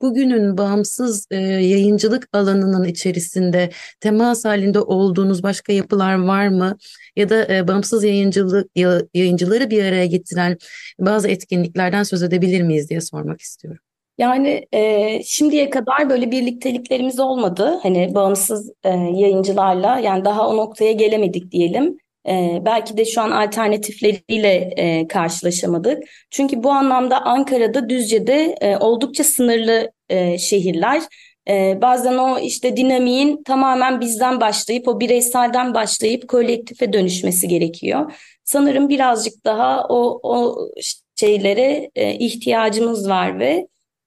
bugünün 0.03 0.59
bağımsız 0.59 1.27
e, 1.31 1.37
yayıncılık 1.37 2.29
alanının 2.33 2.85
içerisinde 2.85 3.71
temas 4.01 4.45
halinde 4.45 4.81
olduğunuz 4.81 5.43
başka 5.43 5.73
yapılar 5.73 6.15
var 6.15 6.49
mı? 6.49 6.77
Ya 7.17 7.29
da 7.29 7.55
e, 7.55 7.69
bağımsız 7.69 8.05
yayıncılık 8.05 8.71
yayıncıları 9.15 9.71
bir 9.71 9.85
araya 9.85 10.07
getiren 10.07 10.57
bazı 10.99 11.29
etkinliklerden 11.29 12.03
söz 12.03 12.23
edebilir 12.23 12.63
miyiz 12.63 12.91
diye 12.91 13.01
sormak 13.01 13.41
istiyorum. 13.41 13.81
Yani 14.19 14.67
e, 14.73 15.23
şimdiye 15.25 15.71
kadar 15.71 16.11
böyle 16.11 16.31
birlikteliklerimiz 16.31 17.21
olmadı. 17.21 17.79
Hani 17.83 18.15
bağımsız 18.15 18.73
e, 18.85 18.89
yayıncılarla 18.89 19.99
yani 19.99 20.25
daha 20.25 20.49
o 20.49 20.57
noktaya 20.57 20.93
gelemedik 20.93 21.53
diyelim. 21.53 21.99
E, 22.29 22.63
belki 22.65 22.97
de 22.97 23.05
şu 23.05 23.21
an 23.21 23.31
alternatifleriyle 23.31 24.55
e, 24.77 25.09
karşılaşamadık. 25.09 26.03
Çünkü 26.31 26.63
bu 26.63 26.71
anlamda 26.71 27.25
Ankara'da, 27.25 27.89
Düzce'de 27.89 28.57
e, 28.61 28.77
oldukça 28.77 29.25
sınırlı 29.25 29.91
e, 30.09 30.39
şehirler. 30.39 31.03
E, 31.49 31.79
bazen 31.83 32.15
o 32.19 32.39
işte 32.39 32.77
dinamiğin 32.77 33.43
tamamen 33.43 34.01
bizden 34.01 34.41
başlayıp 34.41 34.89
o 34.89 35.01
bireyselden 35.01 35.75
başlayıp 35.75 36.29
kolektife 36.29 36.93
dönüşmesi 36.93 37.49
gerekiyor. 37.49 38.13
Sanırım 38.45 38.89
birazcık 38.89 39.45
daha 39.45 39.87
o, 39.89 40.21
o 40.23 40.69
şeylere 41.17 41.91
e, 41.95 42.15
ihtiyacımız 42.15 43.09
var 43.09 43.39
ve 43.39 43.67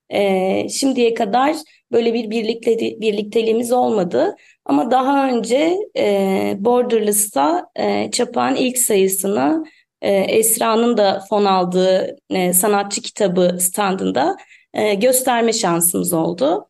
e, 0.09 0.69
şimdiye 0.69 1.13
kadar 1.13 1.55
böyle 1.91 2.13
bir 2.13 2.29
birlikte, 2.29 2.77
birlikteliğimiz 2.79 3.71
olmadı. 3.71 4.35
Ama 4.65 4.91
daha 4.91 5.29
önce 5.29 5.75
e, 5.97 6.55
Borderless'ta 6.59 7.69
e, 7.75 8.11
Çapağın 8.11 8.55
ilk 8.55 8.77
sayısını 8.77 9.63
e, 10.01 10.13
Esra'nın 10.13 10.97
da 10.97 11.23
fon 11.29 11.45
aldığı 11.45 12.17
e, 12.29 12.53
sanatçı 12.53 13.01
kitabı 13.01 13.57
standında 13.59 14.37
e, 14.73 14.93
gösterme 14.93 15.53
şansımız 15.53 16.13
oldu. 16.13 16.65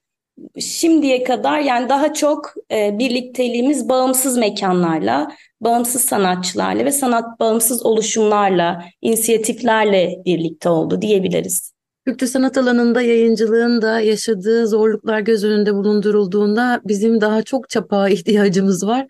Şimdiye 0.59 1.23
kadar 1.23 1.59
yani 1.59 1.89
daha 1.89 2.13
çok 2.13 2.53
e, 2.71 2.99
birlikteliğimiz 2.99 3.89
bağımsız 3.89 4.37
mekanlarla, 4.37 5.31
bağımsız 5.61 6.01
sanatçılarla 6.01 6.85
ve 6.85 6.91
sanat 6.91 7.39
bağımsız 7.39 7.85
oluşumlarla, 7.85 8.85
inisiyatiflerle 9.01 10.15
birlikte 10.25 10.69
oldu 10.69 11.01
diyebiliriz. 11.01 11.78
Kültür 12.05 12.27
sanat 12.27 12.57
alanında 12.57 13.01
yayıncılığın 13.01 13.81
da 13.81 13.99
yaşadığı 13.99 14.67
zorluklar 14.67 15.19
göz 15.19 15.43
önünde 15.43 15.73
bulundurulduğunda 15.73 16.81
bizim 16.85 17.21
daha 17.21 17.43
çok 17.43 17.69
çapa 17.69 18.09
ihtiyacımız 18.09 18.87
var. 18.87 19.05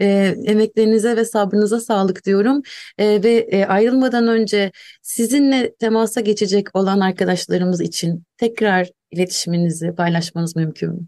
E, 0.00 0.34
emeklerinize 0.44 1.16
ve 1.16 1.24
sabrınıza 1.24 1.80
sağlık 1.80 2.24
diyorum. 2.24 2.62
E, 2.98 3.22
ve 3.22 3.66
ayrılmadan 3.68 4.28
önce 4.28 4.72
sizinle 5.02 5.74
temasa 5.74 6.20
geçecek 6.20 6.76
olan 6.76 7.00
arkadaşlarımız 7.00 7.80
için 7.80 8.24
tekrar 8.36 8.88
iletişiminizi 9.10 9.94
paylaşmanız 9.94 10.56
mümkün 10.56 10.90
mü? 10.90 11.00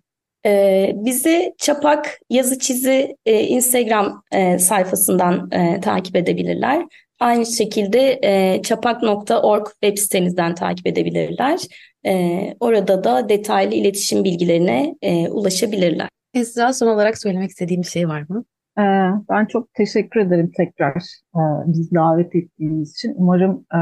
Ee, 0.46 0.92
bizi 0.94 1.55
Çapak 1.59 2.18
Yazı 2.31 2.59
Çizi 2.59 3.16
e, 3.27 3.40
Instagram 3.40 4.22
e, 4.33 4.59
sayfasından 4.59 5.51
e, 5.51 5.81
takip 5.81 6.16
edebilirler. 6.16 6.87
Aynı 7.20 7.46
şekilde 7.46 8.20
e, 8.22 8.62
çapak.org 8.62 9.66
web 9.83 9.98
sitemizden 9.98 10.55
takip 10.55 10.87
edebilirler. 10.87 11.61
E, 12.07 12.40
orada 12.61 13.05
da 13.05 13.29
detaylı 13.29 13.74
iletişim 13.74 14.24
bilgilerine 14.24 14.96
e, 15.02 15.29
ulaşabilirler. 15.29 16.09
Esra 16.35 16.72
son 16.72 16.87
olarak 16.87 17.18
söylemek 17.18 17.50
istediğim 17.50 17.83
bir 17.83 17.87
şey 17.87 18.09
var 18.09 18.24
mı? 18.29 18.44
Ee, 18.79 18.83
ben 19.31 19.46
çok 19.46 19.74
teşekkür 19.74 20.20
ederim 20.20 20.50
tekrar 20.57 20.96
e, 21.37 21.40
bizi 21.66 21.94
davet 21.94 22.35
ettiğiniz 22.35 22.92
için. 22.92 23.14
Umarım 23.16 23.66
e, 23.74 23.79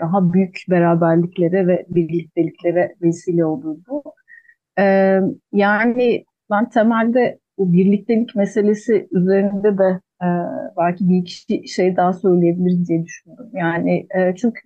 daha 0.00 0.32
büyük 0.32 0.64
beraberliklere 0.70 1.66
ve 1.66 1.86
birlikteliklere 1.88 2.94
vesile 3.02 3.44
olur 3.44 3.78
bu. 3.88 4.02
Ee, 4.78 5.20
yani 5.52 6.24
ben 6.50 6.70
temelde 6.70 7.38
bu 7.58 7.72
birliktelik 7.72 8.34
meselesi 8.34 9.08
üzerinde 9.10 9.78
de 9.78 10.00
e, 10.22 10.28
belki 10.78 11.08
bir 11.08 11.16
iki 11.16 11.68
şey 11.68 11.96
daha 11.96 12.12
söyleyebiliriz 12.12 12.88
diye 12.88 13.04
düşünüyorum. 13.04 13.50
Yani 13.52 14.06
e, 14.16 14.34
çünkü 14.36 14.60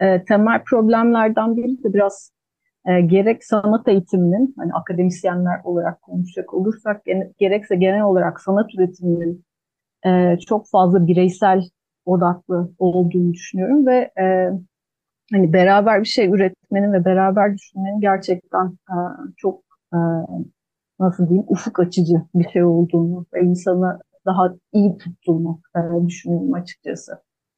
e, 0.00 0.24
temel 0.24 0.62
problemlerden 0.64 1.56
biri 1.56 1.84
de 1.84 1.94
biraz 1.94 2.32
e, 2.86 3.00
gerek 3.00 3.44
sanat 3.44 3.88
eğitiminin, 3.88 4.54
hani 4.58 4.72
akademisyenler 4.72 5.60
olarak 5.64 6.02
konuşacak 6.02 6.54
olursak, 6.54 7.02
gerekse 7.38 7.76
genel 7.76 8.02
olarak 8.02 8.40
sanat 8.40 8.74
üretiminin 8.74 9.44
e, 10.06 10.38
çok 10.48 10.70
fazla 10.70 11.06
bireysel 11.06 11.62
odaklı 12.06 12.72
olduğunu 12.78 13.32
düşünüyorum 13.32 13.86
ve 13.86 14.10
e, 14.20 14.50
hani 15.32 15.52
beraber 15.52 16.00
bir 16.00 16.08
şey 16.08 16.26
üretmenin 16.26 16.92
ve 16.92 17.04
beraber 17.04 17.54
düşünmenin 17.54 18.00
gerçekten 18.00 18.66
e, 18.66 18.96
çok 19.36 19.62
e, 19.94 19.98
nasıl 21.00 21.28
diyeyim 21.28 21.46
ufuk 21.48 21.80
açıcı 21.80 22.22
bir 22.34 22.48
şey 22.48 22.64
olduğunu 22.64 23.26
ve 23.34 23.40
insanı 23.40 23.98
daha 24.26 24.54
iyi 24.72 24.98
tuttuğunu 24.98 25.60
e, 25.76 26.06
düşünüyorum 26.06 26.54
açıkçası. 26.54 27.12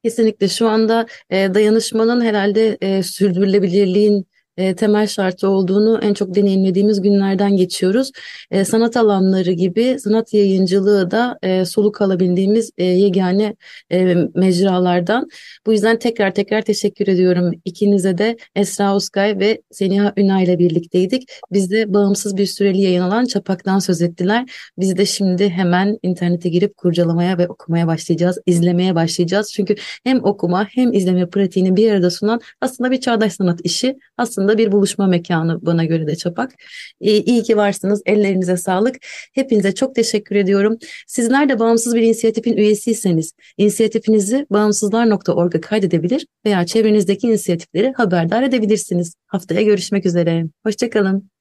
Kesinlikle 0.05 0.48
şu 0.48 0.68
anda 0.68 1.07
e, 1.31 1.55
dayanışmanın 1.55 2.20
herhalde 2.20 2.79
e, 2.81 3.03
sürdürülebilirliğin 3.03 4.27
e, 4.57 4.75
temel 4.75 5.07
şartı 5.07 5.49
olduğunu 5.49 6.01
en 6.03 6.14
çok 6.14 6.35
deneyimlediğimiz 6.35 7.01
günlerden 7.03 7.57
geçiyoruz. 7.57 8.11
E, 8.51 8.64
sanat 8.64 8.97
alanları 8.97 9.53
gibi 9.53 9.97
sanat 10.01 10.35
yayıncılığı 10.35 11.11
da 11.11 11.38
e, 11.43 11.64
soluk 11.64 12.03
alabildiğimiz 12.03 12.71
e, 12.79 12.85
yegane 12.85 13.57
e, 13.93 14.14
mecralardan. 14.35 15.29
Bu 15.67 15.73
yüzden 15.73 15.99
tekrar 15.99 16.35
tekrar 16.35 16.62
teşekkür 16.62 17.09
ediyorum 17.09 17.51
ikinize 17.64 18.19
de 18.19 18.37
Esra 18.57 18.97
Uskay 18.97 19.38
ve 19.38 19.62
Seniha 19.71 20.12
Ünay 20.17 20.45
ile 20.45 20.59
birlikteydik. 20.59 21.29
Biz 21.53 21.71
de 21.71 21.95
bağımsız 21.95 22.37
bir 22.37 22.47
süreli 22.47 22.81
yayın 22.81 23.03
olan 23.03 23.25
Çapak'tan 23.25 23.79
söz 23.79 24.03
ettiler. 24.03 24.45
Biz 24.79 24.97
de 24.97 25.07
şimdi 25.07 25.49
hemen 25.49 25.99
internete 26.03 26.49
girip 26.49 26.77
kurcalamaya 26.77 27.38
ve 27.38 27.49
okumaya 27.49 27.87
başlayacağız, 27.87 28.38
izlemeye 28.47 28.95
başlayacağız. 28.95 29.53
Çünkü 29.53 29.77
hem 30.05 30.25
okuma 30.25 30.64
hem 30.64 30.93
izleme 30.93 31.27
pratiğini 31.27 31.77
bir 31.77 31.93
arada 31.93 32.11
sunan 32.11 32.40
aslında 32.61 32.90
bir 32.90 33.01
çağdaş 33.01 33.33
sanat 33.33 33.61
işi. 33.64 33.97
Aslında 34.19 34.43
aslında 34.44 34.59
bir 34.59 34.72
buluşma 34.72 35.07
mekanı 35.07 35.59
bana 35.66 35.85
göre 35.85 36.07
de 36.07 36.16
Çapak. 36.16 36.52
İyi, 37.00 37.24
iyi 37.24 37.42
ki 37.42 37.57
varsınız. 37.57 38.02
Ellerinize 38.07 38.57
sağlık. 38.57 38.96
Hepinize 39.35 39.74
çok 39.74 39.94
teşekkür 39.94 40.37
ediyorum. 40.37 40.78
Sizler 41.07 41.48
de 41.48 41.59
bağımsız 41.59 41.94
bir 41.94 42.02
inisiyatifin 42.02 42.57
üyesiyseniz 42.57 43.33
inisiyatifinizi 43.59 44.46
bağımsızlar.org'a 44.50 45.61
kaydedebilir 45.61 46.26
veya 46.46 46.66
çevrenizdeki 46.66 47.26
inisiyatifleri 47.26 47.92
haberdar 47.96 48.42
edebilirsiniz. 48.42 49.14
Haftaya 49.26 49.62
görüşmek 49.62 50.07
üzere. 50.07 50.44
Hoşçakalın. 50.64 51.34